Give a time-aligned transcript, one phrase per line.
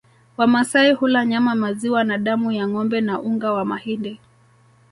[0.37, 4.19] Wamasai hula nyama maziwa na damu ya ngombe na unga wa mahindi